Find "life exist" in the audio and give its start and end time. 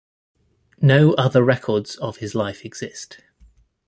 2.33-3.19